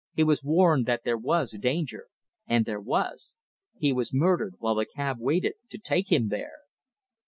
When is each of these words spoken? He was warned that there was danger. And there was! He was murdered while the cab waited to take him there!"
He 0.15 0.23
was 0.23 0.43
warned 0.43 0.87
that 0.87 1.03
there 1.05 1.15
was 1.15 1.51
danger. 1.61 2.07
And 2.47 2.65
there 2.65 2.79
was! 2.81 3.35
He 3.77 3.93
was 3.93 4.11
murdered 4.11 4.55
while 4.57 4.73
the 4.73 4.87
cab 4.87 5.17
waited 5.19 5.53
to 5.69 5.77
take 5.77 6.11
him 6.11 6.29
there!" 6.29 6.61